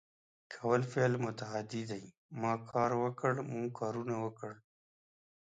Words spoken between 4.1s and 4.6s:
وکړ